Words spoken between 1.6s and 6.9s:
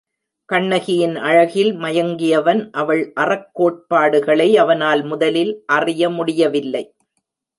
மயங்கியவன் அவள் அறக் கோட்பாடுகளை அவனால் முதலில் அறிய முடியவில்லை.